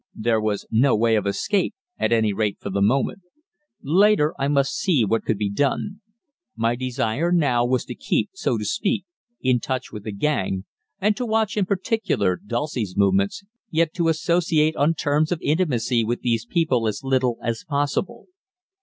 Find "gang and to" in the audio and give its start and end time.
10.11-11.25